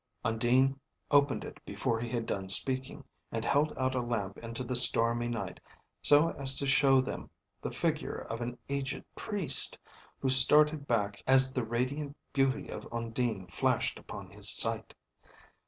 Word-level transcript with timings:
Undine 0.25 0.79
opened 1.11 1.43
it 1.45 1.63
before 1.63 1.99
he 1.99 2.09
had 2.09 2.25
done 2.25 2.49
speaking, 2.49 3.03
and 3.31 3.45
held 3.45 3.71
out 3.77 3.93
a 3.93 4.01
lamp 4.01 4.35
into 4.39 4.63
the 4.63 4.75
stormy 4.75 5.27
night, 5.27 5.59
so 6.01 6.29
as 6.31 6.55
to 6.55 6.65
show 6.65 6.99
them 7.01 7.29
the 7.61 7.69
figure 7.69 8.17
of 8.17 8.41
an 8.41 8.57
aged 8.67 9.05
Priest, 9.13 9.77
who 10.17 10.27
started 10.27 10.87
back 10.87 11.21
as 11.27 11.53
the 11.53 11.63
radiant 11.63 12.17
beauty 12.33 12.67
of 12.67 12.91
Undine 12.91 13.45
flashed 13.45 13.99
upon 13.99 14.31
his 14.31 14.49
sight. 14.49 14.95